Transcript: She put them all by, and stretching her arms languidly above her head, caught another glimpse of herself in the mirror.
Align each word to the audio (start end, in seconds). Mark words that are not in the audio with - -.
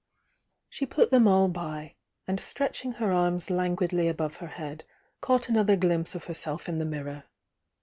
She 0.67 0.87
put 0.87 1.11
them 1.11 1.27
all 1.27 1.47
by, 1.47 1.93
and 2.27 2.39
stretching 2.39 2.93
her 2.93 3.11
arms 3.11 3.51
languidly 3.51 4.07
above 4.07 4.37
her 4.37 4.47
head, 4.47 4.83
caught 5.21 5.47
another 5.47 5.75
glimpse 5.75 6.15
of 6.15 6.23
herself 6.23 6.67
in 6.67 6.79
the 6.79 6.85
mirror. 6.85 7.25